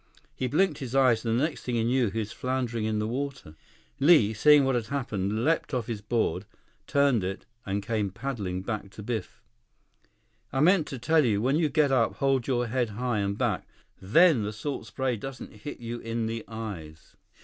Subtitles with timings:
[0.33, 3.05] He blinked his eyes, and the next thing he knew, he was floundering in the
[3.07, 3.53] water.
[3.99, 6.45] Li, seeing what had happened, leaped off his board,
[6.87, 9.43] turned it, and came paddling back to Biff.
[10.51, 11.39] "I meant to tell you.
[11.39, 13.67] When you get up, hold your head high, and back.
[14.01, 17.15] Then the salt spray doesn't hit you in the eyes."